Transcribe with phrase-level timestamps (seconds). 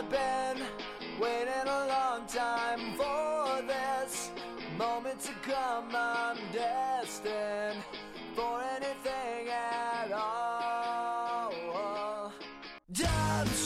[0.00, 0.66] I've been
[1.20, 4.30] waiting a long time for this
[4.78, 5.94] moment to come.
[5.94, 7.82] I'm destined
[8.34, 11.52] for anything at all.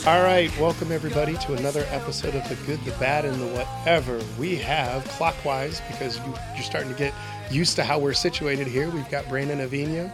[0.05, 4.21] All right, welcome everybody to another episode of The Good, the Bad, and the Whatever.
[4.37, 7.13] We have clockwise because you, you're starting to get
[7.49, 8.89] used to how we're situated here.
[8.89, 10.11] We've got Brandon Avina,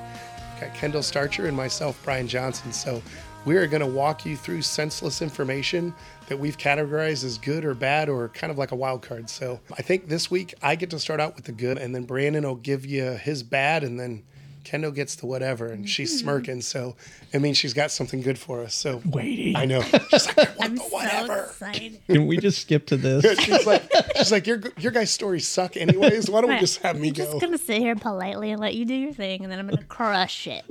[0.60, 2.72] got Kendall Starcher, and myself, Brian Johnson.
[2.72, 3.02] So
[3.46, 5.94] we are going to walk you through senseless information
[6.28, 9.30] that we've categorized as good or bad or kind of like a wild card.
[9.30, 12.04] So I think this week I get to start out with the good, and then
[12.04, 14.24] Brandon will give you his bad, and then
[14.64, 16.24] Kendall gets the whatever, and she's mm-hmm.
[16.24, 16.62] smirking.
[16.62, 16.96] So
[17.34, 18.76] it means she's got something good for us.
[18.76, 19.56] So Waiting.
[19.56, 19.82] I know.
[19.82, 21.28] She's like, I want I'm the whatever.
[21.28, 22.02] so excited.
[22.08, 23.40] Can we just skip to this?
[23.40, 26.30] she's like, she's like, your your guys' stories suck anyways.
[26.30, 27.24] Why don't we just have me go?
[27.24, 29.68] I'm just gonna sit here politely and let you do your thing, and then I'm
[29.68, 30.64] gonna crush it.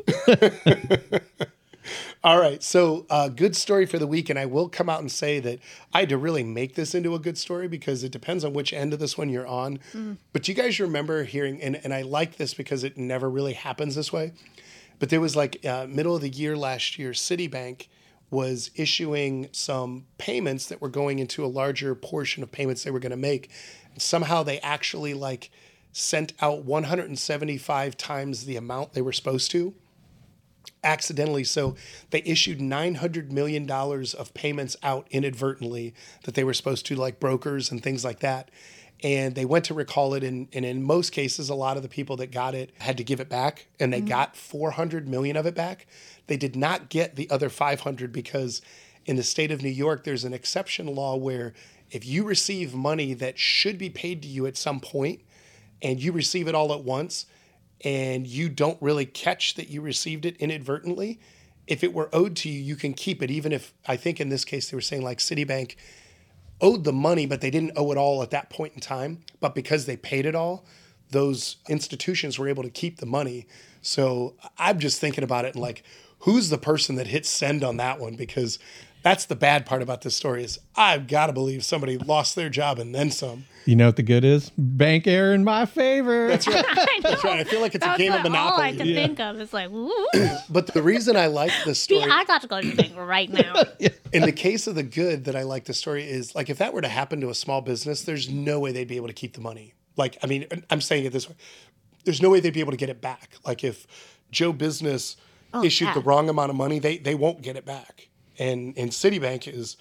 [2.23, 2.63] All right.
[2.63, 5.59] So, uh, good story for the week, and I will come out and say that
[5.93, 8.73] I had to really make this into a good story because it depends on which
[8.73, 9.79] end of this one you're on.
[10.33, 13.95] But you guys remember hearing, and and I like this because it never really happens
[13.95, 14.33] this way.
[14.99, 17.87] But there was like uh, middle of the year last year, Citibank
[18.31, 23.01] was issuing some payments that were going into a larger portion of payments they were
[23.01, 23.51] going to make.
[23.93, 25.51] And somehow they actually like
[25.93, 29.75] sent out 175 times the amount they were supposed to
[30.83, 31.45] accidentally.
[31.45, 31.77] So
[32.11, 37.71] they issued $900 million of payments out inadvertently that they were supposed to, like brokers
[37.71, 38.51] and things like that.
[39.03, 40.23] And they went to recall it.
[40.23, 43.05] And, and in most cases, a lot of the people that got it had to
[43.05, 44.09] give it back and they mm-hmm.
[44.09, 45.87] got 400 million of it back.
[46.27, 48.63] They did not get the other 500 because
[49.07, 51.55] in the state of New York, there's an exception law where
[51.91, 55.21] if you receive money that should be paid to you at some point
[55.83, 57.27] and you receive it all at once,
[57.85, 61.21] and you don't really catch that you received it inadvertently,
[61.67, 64.29] if it were owed to you, you can keep it, even if I think in
[64.29, 65.77] this case they were saying like Citibank
[66.61, 69.21] owed the money, but they didn't owe it all at that point in time.
[69.41, 70.67] But because they paid it all,
[71.11, 73.47] those institutions were able to keep the money.
[73.83, 75.83] So I'm just thinking about it and like,
[76.21, 78.15] who's the person that hit send on that one?
[78.15, 78.59] Because
[79.03, 82.49] that's the bad part about this story is I've got to believe somebody lost their
[82.49, 83.47] job and then some.
[83.67, 84.51] You know what the good is?
[84.57, 86.29] Bank error in my favor.
[86.29, 86.65] That's right.
[86.69, 87.41] I That's right.
[87.41, 88.53] I feel like it's a game of Monopoly.
[88.53, 88.95] all I can Yeah.
[88.95, 89.93] think of is like, woo.
[90.51, 92.95] But the reason I like this See, story I got to go to the bank
[92.97, 93.55] right now.
[94.13, 96.73] in the case of the good that I like the story is like if that
[96.73, 99.35] were to happen to a small business, there's no way they'd be able to keep
[99.35, 99.75] the money.
[99.97, 101.37] Like, I mean, I'm saying it this way.
[102.05, 103.35] There's no way they'd be able to get it back.
[103.45, 103.87] Like if
[104.31, 105.17] Joe Business
[105.53, 105.95] oh, issued yeah.
[105.95, 108.09] the wrong amount of money, they they won't get it back.
[108.41, 109.77] And and Citibank is,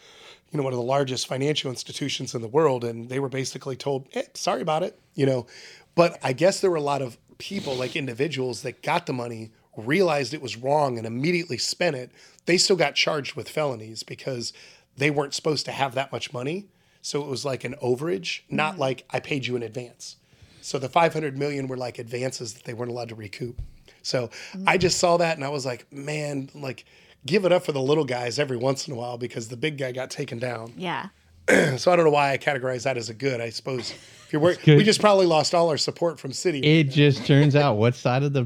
[0.52, 3.76] you know, one of the largest financial institutions in the world, and they were basically
[3.76, 5.48] told, eh, sorry about it, you know.
[5.96, 9.52] But I guess there were a lot of people, like individuals, that got the money,
[9.78, 12.12] realized it was wrong, and immediately spent it.
[12.46, 14.54] They still got charged with felonies because
[14.98, 16.68] they weren't supposed to have that much money.
[17.02, 20.18] So it was like an overage, not like I paid you in advance.
[20.62, 23.62] So the 500 million were like advances that they weren't allowed to recoup.
[24.02, 24.30] So
[24.68, 26.86] I just saw that and I was like, man, like
[27.26, 29.78] give it up for the little guys every once in a while because the big
[29.78, 30.74] guy got taken down.
[30.78, 31.08] Yeah.
[31.78, 33.42] So I don't know why I categorize that as a good.
[33.42, 34.78] I suppose if you're work, good.
[34.78, 36.64] we just probably lost all our support from Citi.
[36.64, 38.44] it just turns out what side of the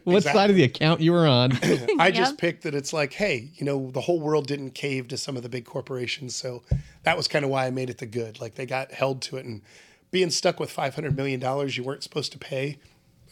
[0.04, 1.52] what side of the account you were on.
[1.98, 5.16] I just picked that it's like, hey, you know, the whole world didn't cave to
[5.16, 6.36] some of the big corporations.
[6.36, 6.62] So
[7.04, 8.40] that was kind of why I made it the good.
[8.42, 9.62] Like they got held to it and
[10.10, 12.78] being stuck with $500 million you weren't supposed to pay.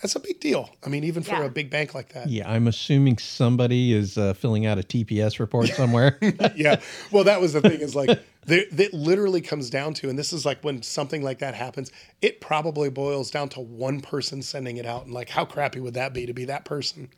[0.02, 0.68] That's a big deal.
[0.84, 1.44] I mean, even for Yeah.
[1.44, 2.28] a big bank like that.
[2.28, 6.18] yeah, I'm assuming somebody is uh, filling out a TPS report somewhere.
[6.56, 6.80] yeah.
[7.12, 10.32] Well, that was the thing is like, there, that literally comes down to, and this
[10.32, 14.76] is like when something like that happens, it probably boils down to one person sending
[14.76, 15.04] it out.
[15.04, 17.08] And like, how crappy would that be to be that person?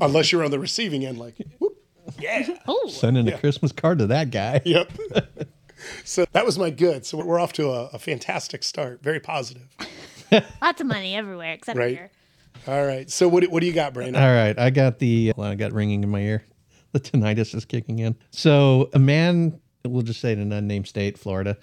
[0.00, 1.76] Unless you're on the receiving end, like, whoop,
[2.18, 2.46] yeah.
[2.68, 4.60] Oh, Sending a Christmas card to that guy.
[4.66, 4.92] Yep.
[6.04, 7.06] so that was my good.
[7.06, 9.02] So we're off to a, a fantastic start.
[9.02, 9.66] Very positive.
[10.62, 11.90] lots of money everywhere except Right.
[11.96, 12.10] here.
[12.66, 13.08] All right.
[13.10, 14.22] So what, do- what do you got, Brandon?
[14.22, 16.44] All right, I got the well, I got ringing in my ear.
[16.92, 18.16] The tinnitus is kicking in.
[18.32, 21.56] So a man, we'll just say in an unnamed state, Florida,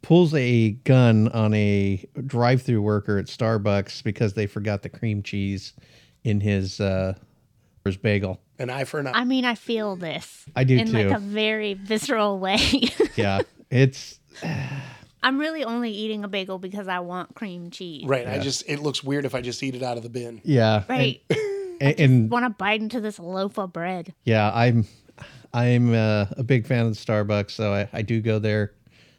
[0.00, 5.74] pulls a gun on a drive-through worker at Starbucks because they forgot the cream cheese
[6.24, 7.12] in his uh
[7.84, 8.40] his bagel.
[8.58, 9.12] An eye for an eye.
[9.12, 10.46] I mean, I feel this.
[10.56, 10.80] I do too.
[10.80, 11.08] in too.
[11.10, 12.88] like a very visceral way.
[13.16, 13.40] Yeah,
[13.70, 14.18] it's
[15.22, 18.06] I'm really only eating a bagel because I want cream cheese.
[18.06, 18.26] right.
[18.28, 20.40] I just, it looks weird if I just eat it out of the bin.
[20.44, 21.20] yeah, Right.
[21.80, 24.14] And, and, want to bite into this loaf of bread.
[24.24, 24.86] yeah, I'm
[25.52, 28.72] I'm uh, a big fan of Starbucks, so I, I do go there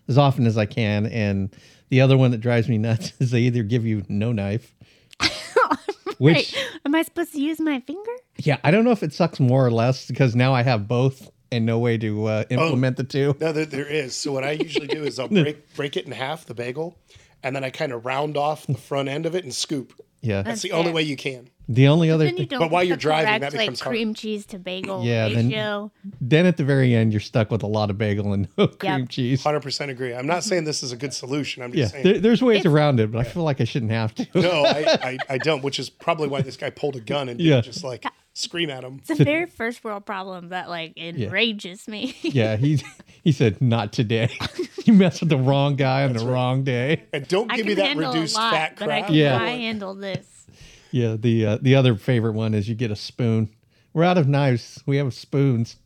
[0.07, 1.07] as often as I can.
[1.07, 1.55] And
[1.89, 4.75] the other one that drives me nuts is they either give you no knife,
[6.19, 6.55] which Right.
[6.85, 8.11] Am I supposed to use my finger?
[8.37, 11.31] yeah, I don't know if it sucks more or less because now I have both
[11.51, 13.35] and no way to uh, implement the two.
[13.39, 14.15] No, there, there is.
[14.15, 16.97] So what I usually do is I'll break break it in half, the bagel,
[17.43, 19.93] and then I kind of round off the front end of it and scoop.
[20.21, 20.41] Yeah.
[20.41, 21.49] That's the That's only way you can.
[21.69, 23.93] The only other thing, But while you're driving, correct, that becomes like hard.
[23.93, 25.91] cream cheese to bagel Yeah, then- ratio.
[26.21, 29.05] then at the very end, you're stuck with a lot of bagel and no cream
[29.07, 29.43] cheese.
[29.43, 30.13] Hundred percent agree.
[30.15, 31.61] I'm not saying this is a good solution.
[31.63, 32.03] I'm just Yeah, saying.
[32.05, 34.27] there, there's ways around it, but I feel like I shouldn't have to.
[34.33, 35.61] no, I, I, I don't.
[35.61, 37.59] Which is probably why this guy pulled a gun and Yeah.
[37.59, 38.05] just like
[38.37, 38.99] scream at him.
[39.07, 42.15] It's a very first world problem that like enrages me.
[42.21, 42.81] yeah, he
[43.23, 44.29] he said not today.
[44.85, 47.03] you messed with the wrong guy on the wrong day.
[47.13, 49.07] And don't give can me that reduced a lot, fat but I crap.
[49.07, 49.37] can Yeah.
[49.41, 50.45] I handle this.
[50.91, 53.49] Yeah, the uh, the other favorite one is you get a spoon.
[53.93, 54.81] We're out of knives.
[54.85, 55.77] We have spoons.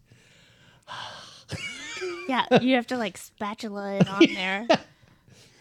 [2.27, 4.65] Yeah, you have to like spatula it on there.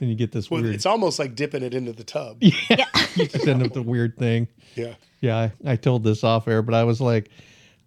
[0.01, 0.75] And you get this Well, weird.
[0.75, 2.39] it's almost like dipping it into the tub.
[2.43, 2.85] Yeah.
[3.17, 4.47] You just end up with the weird thing.
[4.77, 4.95] Yeah.
[5.21, 7.29] Yeah, I, I told this off air, but I was like,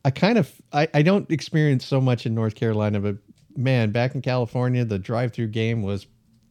[0.05, 3.15] I kind of, I, I don't experience so much in North Carolina, but
[3.55, 6.05] man, back in California, the drive-through game was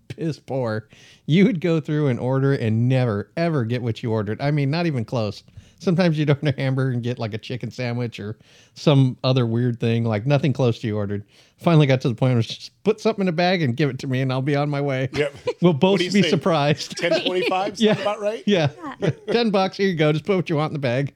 [0.09, 0.89] piss poor.
[1.27, 4.41] You would go through and order and never ever get what you ordered.
[4.41, 5.43] I mean, not even close.
[5.83, 8.39] Sometimes you'd order a hamburger and get like a chicken sandwich or
[8.75, 11.25] some other weird thing, like nothing close to you ordered.
[11.59, 13.91] Finally got to the point where it's just put something in a bag and give
[13.91, 15.09] it to me, and I'll be on my way.
[15.13, 15.35] Yep.
[15.63, 16.23] We'll both be say?
[16.23, 16.99] surprised.
[17.03, 18.01] 1025 Yeah.
[18.01, 18.43] about right?
[18.47, 18.69] Yeah.
[19.31, 19.77] 10 bucks.
[19.77, 20.13] Here you go.
[20.13, 21.15] Just put what you want in the bag.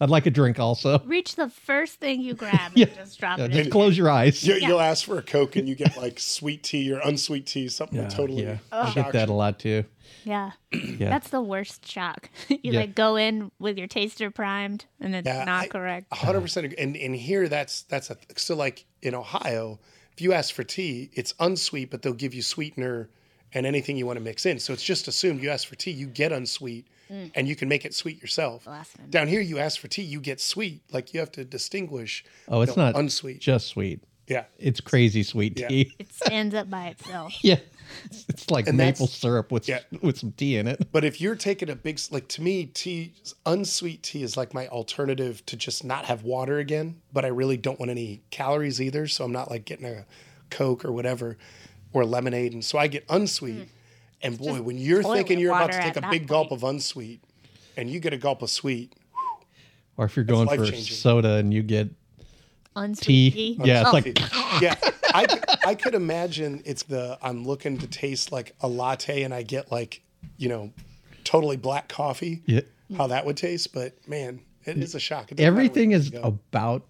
[0.00, 0.98] I'd like a drink also.
[1.04, 2.86] Reach the first thing you grab and Yeah.
[2.86, 3.70] just drop Yeah, it just in.
[3.70, 4.42] close your eyes.
[4.44, 7.68] You, You'll ask for a Coke and you get like sweet tea or unsweet tea,
[7.68, 8.58] something that totally yeah.
[8.72, 9.84] I get that a lot too.
[10.24, 10.52] Yeah.
[10.72, 11.08] Yeah.
[11.10, 12.30] That's the worst shock.
[12.48, 12.80] you Yeah.
[12.80, 16.06] like go in with your taster primed and it's Yeah, not I- correct.
[16.12, 16.66] hundred percent.
[16.66, 16.78] agree.
[16.78, 19.78] And and here that's that's a so like in Ohio,
[20.12, 23.08] if you ask for tea, it's unsweet, but they'll give you sweetener
[23.52, 24.58] and anything you want to mix in.
[24.58, 27.30] So it's just assumed you ask for tea, you get unsweet, mm.
[27.34, 28.64] and you can make it sweet yourself.
[28.64, 29.08] Blasphemy.
[29.10, 30.82] Down here, you ask for tea, you get sweet.
[30.92, 32.24] Like you have to distinguish.
[32.48, 33.40] Oh, it's you know, not unsweet.
[33.40, 34.00] just sweet.
[34.26, 35.68] yeah, It's crazy sweet Yeah.
[35.68, 35.94] tea.
[35.98, 37.34] It stands up by itself.
[37.42, 37.58] Yeah.
[38.04, 39.80] It's, it's like And maple syrup with yeah.
[40.02, 40.88] with some tea in it.
[40.92, 43.14] But if you're taking a big, like to me, tea,
[43.46, 47.00] unsweet tea is like my alternative to just not have water again.
[47.12, 49.06] But I really don't want any calories either.
[49.06, 50.06] So I'm not like getting a
[50.50, 51.36] Coke or whatever
[51.92, 52.52] or lemonade.
[52.52, 53.68] And so I get unsweet.
[54.22, 56.64] And boy, when you're thinking you're about to take a at that big gulp of
[56.64, 57.22] unsweet
[57.76, 58.94] and you get a gulp of sweet,
[59.96, 60.96] Or if you're going for life-changing.
[60.96, 61.90] soda and you get
[62.76, 63.30] Unsweet tea.
[63.56, 63.60] tea.
[63.64, 64.18] Yeah, it's Oh, like
[64.62, 64.74] yeah,
[65.14, 65.26] I
[65.66, 69.70] I could imagine it's the I'm looking to taste like a latte and I get
[69.70, 70.02] like,
[70.36, 70.72] you know,
[71.24, 72.42] totally black coffee.
[72.46, 72.60] Yeah.
[72.96, 73.72] How that would taste.
[73.72, 75.30] But man, it is a shock.
[75.32, 76.20] It doesn't matter everything is go.
[76.22, 76.82] about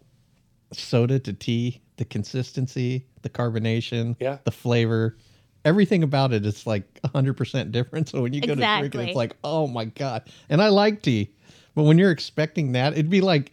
[0.73, 4.39] soda to tea, the consistency, the carbonation, Yeah.
[4.45, 5.17] the flavor.
[5.65, 8.09] Everything about it is like 100% different.
[8.09, 10.29] So when you go to drink it, it's like, oh my God.
[10.51, 11.31] And I like tea.
[11.75, 13.51] But when you're expecting that, it'd be like,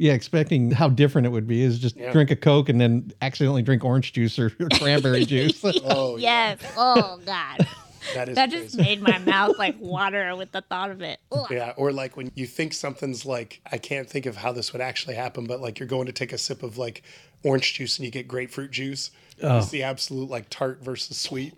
[0.00, 2.10] yeah, expecting how different it would be is just Yeah.
[2.10, 5.62] drink a Coke and then accidentally drink orange juice or cranberry juice.
[5.84, 6.56] Oh, yeah.
[6.60, 6.72] Yes.
[6.76, 7.66] Oh God.
[8.14, 11.20] That is that just made my mouth like water with the thought of it.
[11.32, 11.46] Ugh.
[11.50, 14.80] Yeah, or like when you think something's like, I can't think of how this would
[14.80, 17.02] actually happen, but like you're going to take a sip of like
[17.44, 19.10] orange juice and you get grapefruit juice.
[19.42, 19.58] Oh.
[19.58, 21.52] It's the absolute like tart versus sweet.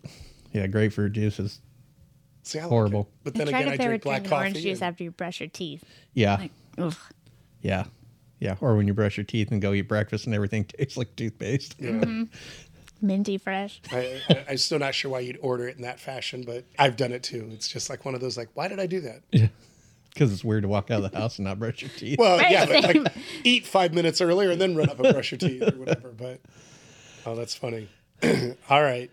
[0.53, 1.61] yeah, grapefruit juice is
[2.43, 3.03] See, like Horrible.
[3.03, 3.06] it.
[3.23, 4.35] But then I tried again, if I they drink black coffee.
[4.35, 5.85] orange juice and- after you brush your teeth.
[6.12, 6.97] yeah, Like, ugh.
[7.61, 7.85] yeah,
[8.43, 8.56] yeah.
[8.61, 11.77] Or when you brush your teeth and go eat breakfast and everything tastes like toothpaste.
[11.79, 11.91] yeah.
[11.91, 12.25] Mm-hmm.
[13.05, 13.81] minty fresh.
[13.91, 16.96] I, I, I'm still not sure why you'd order it in that fashion, but I've
[16.96, 17.49] done it too.
[17.53, 19.22] It's just like one of those like, why did I do that?
[19.31, 19.49] Yeah.
[20.13, 22.19] Because it's weird to walk out of the house and not brush your teeth.
[22.19, 25.31] Well, Right, yeah, but like eat five minutes earlier and then run up and brush
[25.32, 26.11] your teeth or whatever.
[26.11, 26.39] But
[27.25, 27.89] oh, that's funny.
[28.69, 29.11] All right.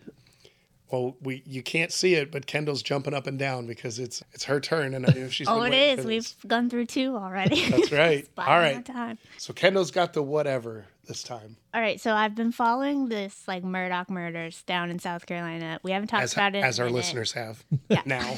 [0.91, 4.45] Well, we you can't see it, but Kendall's jumping up and down because it's it's
[4.45, 5.47] her turn, and I know she's.
[5.49, 6.05] Oh, it is.
[6.05, 7.69] We've gone through two already.
[7.69, 8.27] That's right.
[8.37, 9.17] All right.
[9.37, 11.57] So Kendall's got the whatever this time.
[11.73, 15.79] All right, so I've been following this like Murdaugh murders down in South Carolina.
[15.83, 18.01] We haven't talked As, about it as our listeners have Yeah.
[18.05, 18.35] now.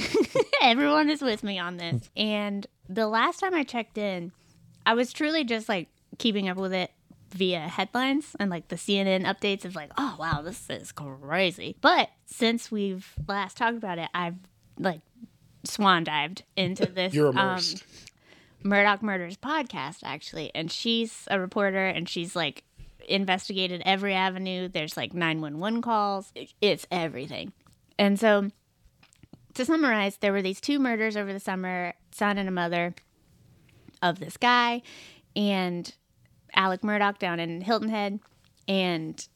[0.62, 2.10] Everyone is with me on this.
[2.16, 4.32] And the last time I checked in,
[4.86, 6.92] I was truly just like keeping up with it
[7.34, 11.76] via headlines and like the CNN updates of like, oh wow, this is crazy.
[11.82, 14.36] But since we've last talked about it, I've
[14.78, 15.02] like
[15.64, 17.60] swan dived into this You're um.
[18.64, 22.64] Murdaugh Murders podcast actually, and she's a reporter and she's like
[23.08, 24.68] investigated every avenue.
[24.68, 26.32] There's like 911 calls.
[26.62, 27.54] It's everything.
[27.98, 28.52] And so
[29.56, 32.94] to summarize, there were these two murders over the summer, son and a mother
[34.02, 34.82] of this guy
[35.36, 35.94] and
[36.56, 38.20] Alex Murdaugh down in Hilton Head
[38.68, 39.28] and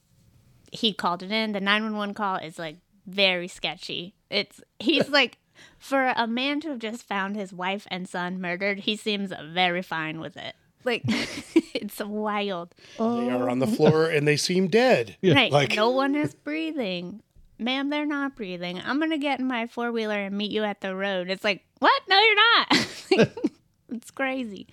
[0.72, 1.52] he called it in.
[1.52, 4.14] The 911 call is like very sketchy.
[4.30, 5.38] It's he's like
[5.78, 9.82] for a man to have just found his wife and son murdered, he seems very
[9.82, 10.54] fine with it.
[10.84, 12.74] Like it's wild.
[12.98, 15.16] They are on the floor and they seem dead.
[15.22, 15.52] Right.
[15.52, 17.22] Like- no one is breathing.
[17.58, 18.80] Ma'am, they're not breathing.
[18.84, 21.30] I'm gonna get in my four wheeler and meet you at the road.
[21.30, 22.02] It's like, what?
[22.08, 22.88] No, you're not.
[23.90, 24.66] it's crazy.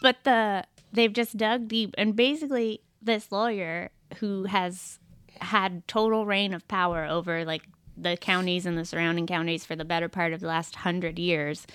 [0.00, 0.64] But the
[0.96, 4.98] they've just dug deep and basically this lawyer who has
[5.40, 7.62] had total reign of power over like
[7.96, 11.66] the counties and the surrounding counties for the better part of the last hundred years.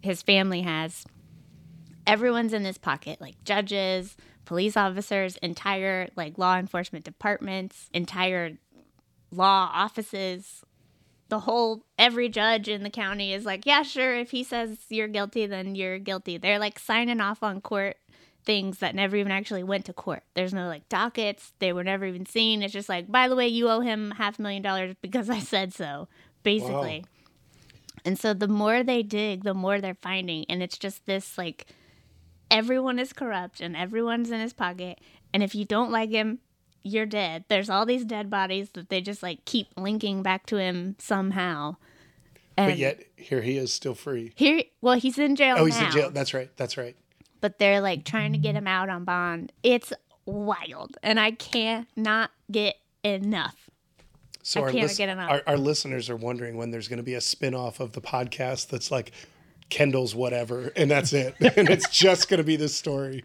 [0.00, 1.04] His family has
[2.06, 8.58] everyone's in this pocket like judges police officers entire like law enforcement departments entire
[9.30, 10.64] law offices
[11.28, 15.06] the whole every judge in the county is like yeah sure if he says you're
[15.06, 17.96] guilty then you're guilty they're like signing off on court
[18.44, 22.04] things that never even actually went to court there's no like dockets they were never
[22.04, 24.94] even seen it's just like by the way you owe him half a million dollars
[25.00, 26.08] because i said so
[26.42, 27.04] basically
[28.04, 30.44] and so the more they dig, the more they're finding.
[30.48, 31.66] And it's just this like
[32.50, 34.98] everyone is corrupt and everyone's in his pocket.
[35.32, 36.40] And if you don't like him,
[36.82, 37.44] you're dead.
[37.48, 41.76] There's all these dead bodies that they just like keep linking back to him somehow.
[42.56, 44.32] And But yet here he is still free.
[44.34, 46.10] here, well, he's in jail Oh, he's now, in jail.
[46.10, 46.50] That's right.
[46.56, 46.96] That's right.
[47.42, 49.52] But they're like trying to get him out on bond.
[49.62, 49.92] It's
[50.24, 53.68] wild, and I cannot get enough.
[54.42, 55.30] So I our, can't lis- get enough.
[55.30, 58.68] our our listeners are wondering when there's going to be a spin-off of the podcast
[58.68, 59.12] that's like
[59.68, 61.34] Kendall's whatever and that's it.
[61.40, 63.24] and it's just going to be this story.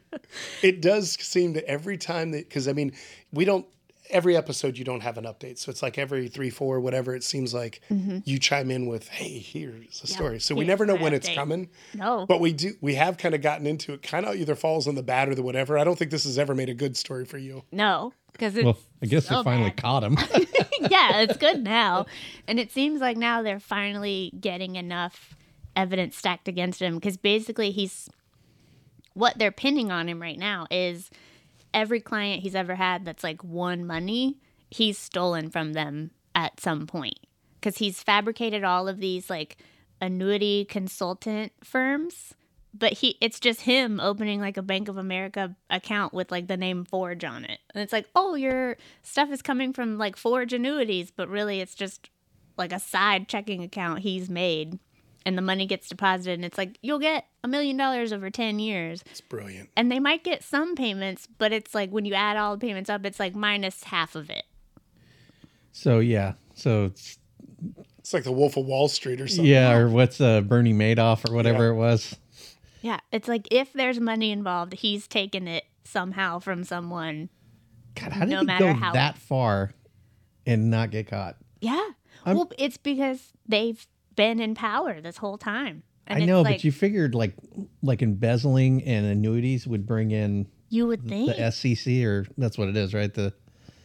[0.61, 2.93] It does seem to every time that cuz I mean,
[3.31, 3.65] we don't
[4.09, 5.57] every episode you don't have an update.
[5.57, 8.19] So it's like every 3 4 whatever it seems like mm-hmm.
[8.25, 10.39] you chime in with hey, here's a story.
[10.39, 11.69] So we never know my when it's coming.
[11.93, 14.87] No, But we do we have kind of gotten into it kind of either falls
[14.87, 15.77] on the bad or the whatever.
[15.77, 17.63] I don't think this has ever made a good story for you.
[17.71, 19.77] no, because Well, I guess so they finally bad.
[19.77, 20.17] caught him.
[20.89, 22.05] yeah, it's good now.
[22.47, 25.35] And it seems like now they're finally getting enough
[25.75, 28.09] evidence stacked against him because basically he's
[29.13, 31.09] what they're pinning on him right now is
[31.73, 34.37] every client he's ever had that's like won money,
[34.69, 37.19] he's stolen from them at some point
[37.55, 39.57] because he's fabricated all of these like
[40.01, 42.33] annuity consultant firms.
[42.73, 46.57] But he, it's just him opening like a Bank of America account with like the
[46.57, 50.53] name Forge on it, and it's like, oh, your stuff is coming from like Forge
[50.53, 52.09] annuities, but really it's just
[52.55, 54.77] like a side checking account he's made,
[55.27, 58.57] and the money gets deposited, and it's like you'll get a million dollars over ten
[58.59, 59.69] years, It's brilliant.
[59.75, 62.89] and they might get some payments, but it's like when you add all the payments
[62.89, 64.43] up, it's like minus half of it.
[65.71, 67.17] so yeah, so it's,
[67.99, 69.45] It's like the Wolf of Wall Street or something.
[69.45, 71.71] yeah, or what's uh, Bernie Madoff or whatever Yeah.
[71.71, 72.15] it was.
[72.81, 77.29] Yeah, it's like if there's money involved, he's taken it somehow from someone.
[77.95, 79.71] God, how did No he matter go how- that far
[80.45, 81.35] and not get caught?
[81.59, 81.89] Yeah.
[82.25, 83.85] well, it's because they've
[84.17, 85.83] been in power this whole time.
[86.07, 87.33] And I know, like, but you figured like
[87.81, 91.33] like embezzling and annuities would bring in you would think.
[91.35, 93.13] the SEC, or that's what it is, right?
[93.13, 93.33] The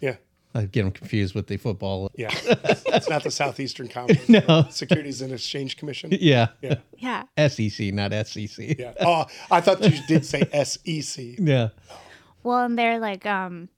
[0.01, 0.17] Yeah.
[0.55, 2.11] I get them confused with the football.
[2.15, 2.29] Yeah.
[2.45, 4.29] it's not the Southeastern Conference.
[4.49, 4.67] No.
[4.71, 6.11] Securities and Exchange Commission.
[6.13, 6.77] Yeah, Yeah.
[6.99, 7.49] yeah.
[7.49, 8.79] SEC, not SEC.
[8.79, 8.93] Yeah.
[9.01, 11.25] Oh, I thought you did say SEC.
[11.39, 11.69] Yeah.
[12.43, 13.69] Well, and they're like, um,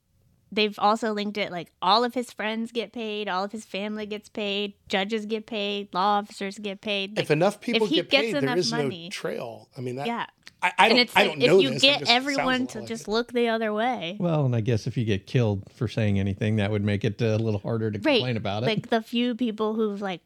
[0.54, 4.06] they've also linked it like all of his friends get paid, all of his family
[4.06, 7.18] gets paid, judges get paid, law officers get paid.
[7.18, 9.68] If enough people if he get gets paid, there enough is money- no trail.
[9.76, 10.26] I mean, that, yeah.
[10.62, 11.82] I, I don't, and it's I like don't if know you this.
[11.82, 13.10] get just everyone to like just it.
[13.10, 14.16] look the other way.
[14.18, 17.20] Well, and I guess if you get killed for saying anything, that would make it
[17.20, 18.16] a little harder to right.
[18.16, 18.66] complain about it.
[18.66, 20.22] Like the few people who've like,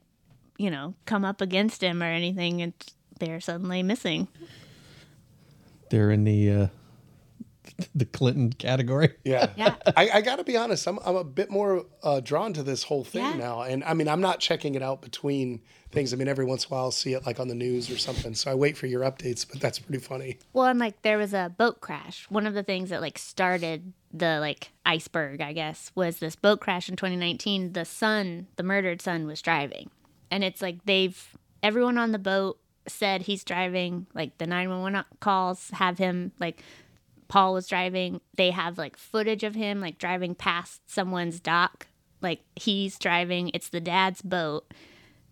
[0.56, 2.72] you know, come up against him or anything, and
[3.18, 4.28] they're suddenly missing.
[5.90, 6.66] They're in the uh,
[7.94, 9.14] the Clinton category.
[9.24, 9.50] Yeah.
[9.56, 9.74] Yeah.
[9.96, 10.86] I, I got to be honest.
[10.86, 13.34] I'm, I'm a bit more uh, drawn to this whole thing Yeah.
[13.36, 13.62] now.
[13.62, 16.12] And I mean, I'm not checking it out between things.
[16.12, 17.96] I mean, every once in a while I'll see it like on the news or
[17.98, 18.34] something.
[18.34, 20.38] So I wait for your updates, but that's pretty funny.
[20.52, 22.26] Well, and like there was a boat crash.
[22.28, 26.60] One of the things that like started the like iceberg, I guess, was this boat
[26.60, 27.74] crash in 2019.
[27.74, 29.90] The son, the murdered son, was driving,
[30.30, 34.06] and it's like they've everyone on the boat said he's driving.
[34.14, 36.62] Like the 911 calls have him like
[37.28, 38.20] Paul was driving.
[38.36, 41.86] They have like footage of him like driving past someone's dock.
[42.20, 43.50] Like he's driving.
[43.54, 44.72] It's the dad's boat.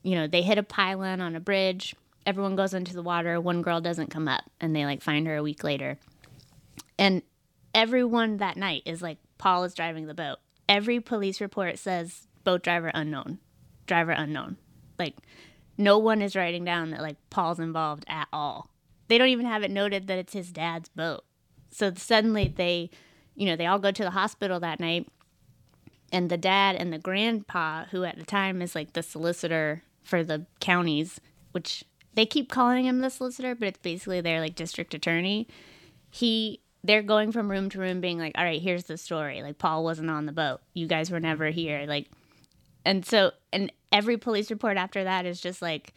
[0.02, 1.96] You know, they hit a pylon on a bridge.
[2.24, 3.40] Everyone goes into the water.
[3.40, 5.98] One girl doesn't come up, and they like find her a week later.
[6.98, 7.22] And
[7.74, 10.38] everyone that night is like, Paul is driving the boat.
[10.68, 13.38] Every police report says boat driver unknown,
[13.86, 14.56] driver unknown.
[14.98, 15.16] Like,
[15.78, 18.70] no one is writing down that like Paul's involved at all.
[19.08, 21.24] They don't even have it noted that it's his dad's boat.
[21.70, 22.90] So suddenly they,
[23.34, 25.08] you know, they all go to the hospital that night,
[26.12, 30.22] and the dad and the grandpa, who at the time is like the solicitor for
[30.22, 31.20] the counties,
[31.52, 35.46] which they keep calling him the solicitor, but it's basically their like district attorney.
[36.10, 39.42] he they're going from room to room being like all right here's the story.
[39.42, 40.60] Like paul wasn't on the boat.
[40.72, 41.84] You guys were never here.
[41.86, 42.08] Like
[42.84, 45.92] and so and every police report after that is just like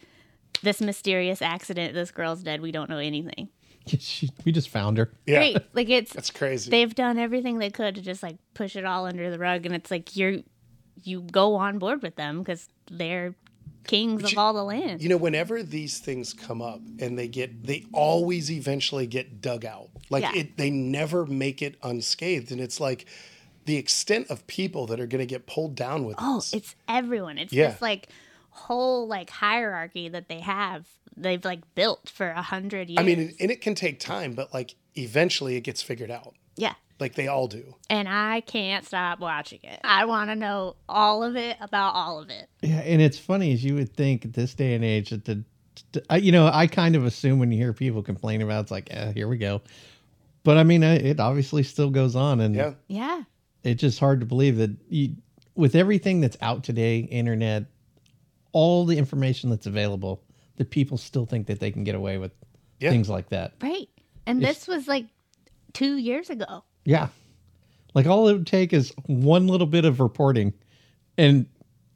[0.62, 1.94] this mysterious accident.
[1.94, 2.60] This girl's dead.
[2.60, 3.48] We don't know anything
[3.98, 5.10] She, we just found her.
[5.26, 5.38] Yeah.
[5.38, 5.58] Great.
[5.74, 6.70] like it's That's crazy.
[6.70, 9.74] they've done everything they could to just like push it all under the rug and
[9.74, 10.38] it's like you're
[11.02, 13.34] you go on board with them because they're
[13.84, 17.26] kings of you- all the land you know, whenever these things come up and they
[17.26, 19.88] get, they always eventually get dug out.
[20.10, 20.34] Like Yeah.
[20.36, 22.52] it, they never make it unscathed.
[22.52, 23.06] And it's like
[23.64, 26.52] the extent of people that are going to get pulled down with oh this.
[26.52, 27.70] it's everyone it's Yeah.
[27.70, 28.08] this like
[28.50, 33.34] whole like hierarchy that they have they've like built for a hundred years I mean,
[33.40, 36.34] and it can take time, but like eventually it gets figured out.
[36.56, 37.76] yeah Like they all do.
[37.88, 42.20] and i can't stop watching it i want to know all of it about all
[42.20, 45.10] of it Yeah, and it's funny as you would think at this day and age
[45.10, 45.44] that the,
[46.20, 48.88] you know, I kind of assume when you hear people complain about, it, it's like,
[48.90, 49.62] eh, here we go.
[50.42, 52.72] But I mean, it obviously still goes on, and Yeah.
[52.88, 53.22] yeah
[53.62, 55.16] it's just hard to believe that you,
[55.54, 57.64] with everything that's out today, internet,
[58.52, 60.22] all the information that's available,
[60.56, 62.32] that people still think that they can get away with
[62.80, 62.90] Yeah.
[62.90, 63.54] things like that.
[63.62, 63.88] right
[64.26, 65.06] and this was like
[65.72, 67.08] two years ago Yeah.
[67.94, 70.52] Like all it would take is one little bit of reporting
[71.18, 71.46] and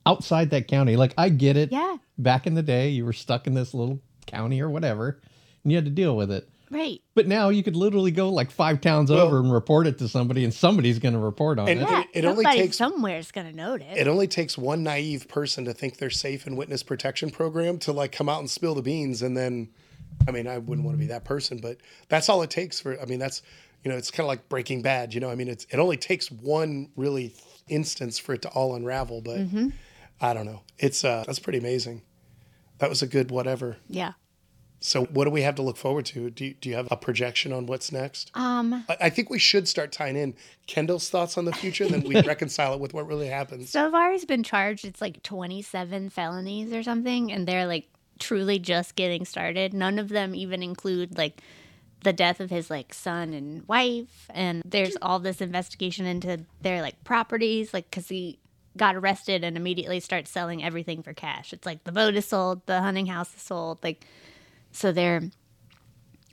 [0.07, 0.97] outside that county.
[0.97, 1.71] Like I get it.
[1.73, 1.97] Yeah.
[2.19, 5.21] Back in the day, you were stuck in this little county or whatever
[5.63, 6.49] and you had to deal with it.
[6.71, 7.01] Right.
[7.15, 10.45] But now you could literally go like five towns over and report it to somebody
[10.45, 11.89] and somebody's going to report on And- it.
[11.89, 13.97] yeah it- it only somebody takes- somewhere's gonna notice.
[13.97, 17.93] It only takes one naive person to think they're safe in witness protection program to
[17.93, 19.69] like come out and spill the beans and then
[20.27, 21.79] I mean I wouldn't want to be that person but
[22.09, 23.43] that's all it takes for I mean that's
[23.85, 25.97] you know it's kind of like breaking bad you know I mean it's it only
[25.97, 27.35] takes one really
[27.69, 29.41] instance for it to all unravel but
[30.21, 30.63] I don't know.
[30.79, 32.03] It's uh that's pretty amazing.
[32.79, 33.77] That was a good whatever.
[33.89, 34.13] Yeah
[34.81, 36.97] so what do we have to look forward to do you, do you have a
[36.97, 40.35] projection on what's next um I, I think we should start tying in
[40.67, 43.91] Kendall's thoughts on the future and then we reconcile it with what really happens So
[43.91, 44.85] far, he's been charged.
[44.85, 49.75] It's like 27 felonies or something, and they're like truly just getting started.
[49.75, 51.41] None of them even include like
[52.03, 56.83] the death of his like son and wife, and there's all this investigation into their
[56.83, 58.39] like properties, like because he
[58.77, 61.53] got arrested and immediately starts selling everything for cash.
[61.53, 64.05] It's like the boat is sold, the hunting house is sold, like
[64.75, 65.23] so they're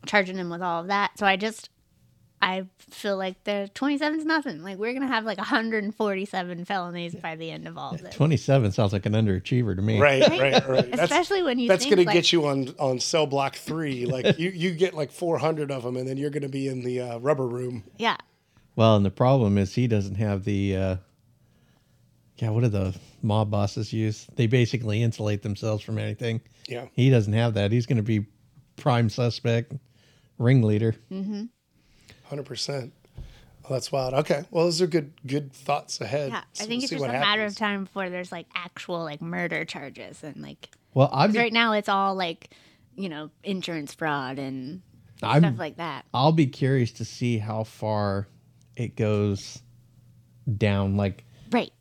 [0.06, 1.18] charging him with all of that.
[1.18, 1.70] So I just
[2.42, 4.64] I feel like the 27 is nothing.
[4.64, 8.16] Like we're gonna have like 147 felonies by the end of all of this.
[8.16, 10.00] 27 sounds like an underachiever to me.
[10.02, 12.74] right right right that's Especially when you that's think going to like, get you on
[12.80, 14.08] on cell block three.
[14.08, 16.68] Like you, you get like four hundred of them, and then you're going to be
[16.68, 17.84] in the uh, rubber room.
[18.00, 18.18] yeah,
[18.76, 20.96] Well, and the problem is he doesn't have the, uh,
[22.38, 24.26] yeah, what do the mob bosses use?
[24.36, 26.42] They basically insulate themselves from anything.
[26.72, 27.72] Yeah, He doesn't have that.
[27.72, 28.26] He's going to be
[28.78, 29.74] prime suspect,
[30.40, 30.96] ringleader.
[31.12, 31.44] Mm-hmm.
[32.30, 32.94] hundred percent.
[33.64, 34.14] Well, that's wild.
[34.16, 36.30] Okay, well, those are good good thoughts ahead.
[36.32, 36.42] yeah.
[36.54, 39.04] So I think we'll it's just a what matter of time before there's like actual
[39.04, 42.50] like murder charges and like Well, I'm 'cause right now it's all like
[42.96, 44.82] you know insurance fraud and
[45.22, 46.06] I'm stuff like that.
[46.14, 48.28] I'll be curious to see how far
[48.76, 49.62] it goes
[50.58, 50.96] down.
[50.98, 51.72] Like, Right.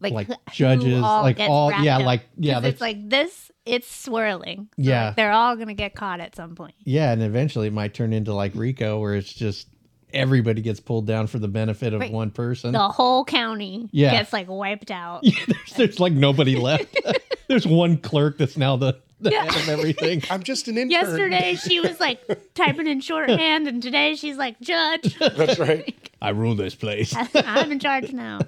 [0.00, 2.04] Like, Like who- who judges, all like all- yeah, up.
[2.06, 3.50] like- yeah, that's- It's like this.
[3.66, 4.68] It's swirling.
[4.76, 5.06] So, Yeah.
[5.08, 6.74] like, they're all gonna get caught at some point.
[6.84, 9.68] yeah, and eventually it might turn into like Rico, where it's just
[10.12, 12.10] everybody gets pulled down for the benefit of Right.
[12.10, 12.72] one person.
[12.72, 14.10] The whole county Yeah.
[14.12, 15.22] gets like wiped out.
[15.22, 16.96] there's, there's like nobody left.
[17.48, 19.44] there's one clerk that's now the, the Yeah.
[19.44, 20.22] head of everything.
[20.30, 20.90] I'm just an intern.
[20.90, 22.20] Yesterday she was like
[22.54, 25.16] typing in shorthand, and today she's like judge.
[25.18, 25.94] That's right.
[26.22, 27.14] I rule this place.
[27.34, 28.40] I'm in charge now.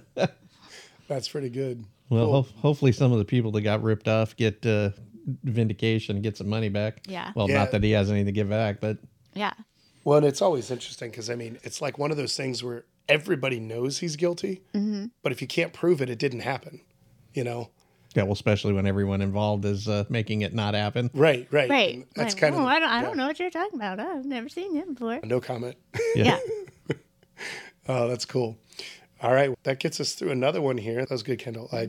[1.15, 1.85] That's pretty good.
[2.09, 2.43] Well, Cool.
[2.43, 4.91] ho- hopefully some of the people that got ripped off get uh,
[5.45, 7.03] vindication and get some money back.
[7.07, 7.33] Yeah.
[7.35, 7.59] Well, Yeah.
[7.59, 8.99] not that he has anything to give back, but
[9.35, 9.53] Yeah.
[10.05, 12.85] Well, and it's always interesting because I mean, it's like one of those things where
[13.09, 15.07] everybody knows he's guilty, Mm-hmm.
[15.23, 16.81] but if you can't prove it, it didn't happen.
[17.35, 17.71] You know?
[18.15, 21.11] yeah, well, especially when everyone involved is uh, making it not happen.
[21.15, 21.71] Right, right.
[21.71, 21.95] Right.
[21.95, 22.67] And That's Like, kind oh, of.
[22.67, 23.03] I don't, I yeah.
[23.03, 24.01] don't know what you're talking about.
[24.01, 25.21] I've never seen him before.
[25.25, 25.77] No comment.
[26.15, 26.39] Yeah.
[27.89, 28.57] Oh, that's cool.
[29.23, 31.01] All right, that gets us through another one here.
[31.01, 31.69] That was good, Kendall.
[31.73, 31.89] I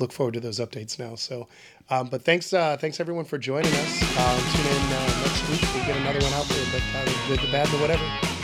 [0.00, 1.14] look forward to those updates now.
[1.14, 1.46] So,
[1.88, 4.02] um, but thanks, uh, thanks everyone for joining us.
[4.18, 5.62] Um, tune in uh, next week.
[5.74, 8.37] We'll get another one out there, but uh, the good, the bad, the whatever.